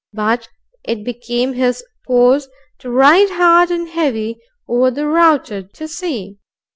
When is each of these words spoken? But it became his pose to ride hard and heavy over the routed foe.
But 0.13 0.49
it 0.83 1.03
became 1.03 1.53
his 1.53 1.83
pose 2.07 2.49
to 2.79 2.89
ride 2.89 3.29
hard 3.29 3.69
and 3.69 3.87
heavy 3.87 4.39
over 4.67 4.89
the 4.89 5.05
routed 5.05 5.77
foe. 5.77 6.37